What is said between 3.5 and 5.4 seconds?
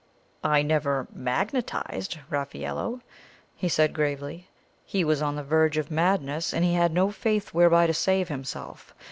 he said gravely; "he was on